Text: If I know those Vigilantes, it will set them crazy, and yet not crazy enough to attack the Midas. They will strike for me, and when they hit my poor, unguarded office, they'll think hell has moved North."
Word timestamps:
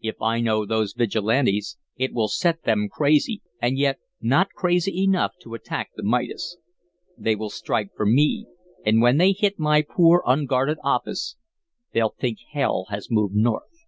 If 0.00 0.20
I 0.20 0.40
know 0.40 0.66
those 0.66 0.94
Vigilantes, 0.94 1.78
it 1.94 2.12
will 2.12 2.26
set 2.26 2.64
them 2.64 2.88
crazy, 2.90 3.40
and 3.62 3.78
yet 3.78 4.00
not 4.20 4.50
crazy 4.50 5.04
enough 5.04 5.34
to 5.42 5.54
attack 5.54 5.90
the 5.94 6.02
Midas. 6.02 6.56
They 7.16 7.36
will 7.36 7.50
strike 7.50 7.90
for 7.94 8.04
me, 8.04 8.46
and 8.84 9.00
when 9.00 9.18
they 9.18 9.30
hit 9.30 9.60
my 9.60 9.82
poor, 9.82 10.24
unguarded 10.26 10.78
office, 10.82 11.36
they'll 11.92 12.16
think 12.18 12.38
hell 12.50 12.86
has 12.88 13.12
moved 13.12 13.36
North." 13.36 13.84